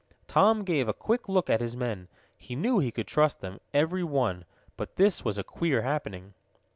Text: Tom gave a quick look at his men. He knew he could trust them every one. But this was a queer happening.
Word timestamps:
Tom 0.27 0.63
gave 0.63 0.87
a 0.87 0.93
quick 0.95 1.29
look 1.29 1.47
at 1.47 1.61
his 1.61 1.77
men. 1.77 2.07
He 2.35 2.55
knew 2.55 2.79
he 2.79 2.89
could 2.89 3.05
trust 3.05 3.39
them 3.39 3.59
every 3.71 4.03
one. 4.03 4.45
But 4.75 4.95
this 4.95 5.23
was 5.23 5.37
a 5.37 5.43
queer 5.43 5.83
happening. 5.83 6.33